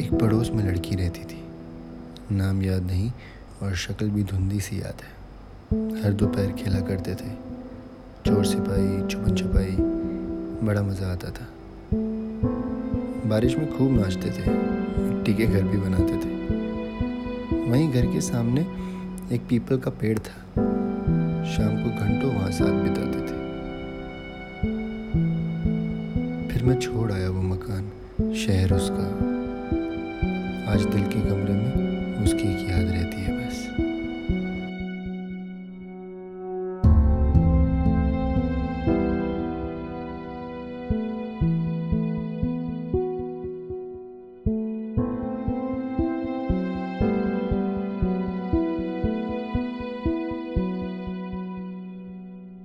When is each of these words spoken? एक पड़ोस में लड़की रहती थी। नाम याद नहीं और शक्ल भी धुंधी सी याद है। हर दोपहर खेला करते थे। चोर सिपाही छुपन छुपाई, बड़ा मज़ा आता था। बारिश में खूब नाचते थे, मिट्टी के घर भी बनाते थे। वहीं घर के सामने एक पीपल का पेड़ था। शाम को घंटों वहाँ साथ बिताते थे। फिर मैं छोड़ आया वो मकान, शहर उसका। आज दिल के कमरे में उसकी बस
एक 0.00 0.14
पड़ोस 0.14 0.50
में 0.50 0.64
लड़की 0.64 0.96
रहती 0.96 1.20
थी। 1.20 1.42
नाम 2.32 2.62
याद 2.62 2.82
नहीं 2.82 3.10
और 3.62 3.74
शक्ल 3.74 4.08
भी 4.10 4.22
धुंधी 4.22 4.60
सी 4.60 4.80
याद 4.80 5.02
है। 5.02 6.02
हर 6.02 6.12
दोपहर 6.12 6.52
खेला 6.52 6.80
करते 6.80 7.14
थे। 7.14 7.30
चोर 8.26 8.44
सिपाही 8.44 9.06
छुपन 9.08 9.34
छुपाई, 9.34 9.76
बड़ा 10.66 10.82
मज़ा 10.82 11.06
आता 11.06 11.30
था। 11.30 11.46
बारिश 13.28 13.56
में 13.56 13.78
खूब 13.78 13.92
नाचते 13.92 14.30
थे, 14.30 14.50
मिट्टी 15.00 15.34
के 15.34 15.46
घर 15.46 15.62
भी 15.62 15.78
बनाते 15.78 16.12
थे। 16.14 16.36
वहीं 17.70 17.92
घर 17.92 18.06
के 18.06 18.20
सामने 18.20 18.60
एक 19.34 19.46
पीपल 19.48 19.78
का 19.78 19.90
पेड़ 19.90 20.18
था। 20.18 20.36
शाम 21.44 21.76
को 21.76 21.90
घंटों 22.00 22.34
वहाँ 22.34 22.50
साथ 22.50 22.82
बिताते 22.82 23.20
थे। 23.20 23.36
फिर 26.48 26.64
मैं 26.64 26.78
छोड़ 26.80 27.12
आया 27.12 27.30
वो 27.30 27.42
मकान, 27.42 27.90
शहर 28.34 28.72
उसका। 28.72 29.27
आज 30.68 30.82
दिल 30.84 31.04
के 31.04 31.20
कमरे 31.20 31.52
में 31.52 32.24
उसकी 32.24 32.48
बस 32.48 32.67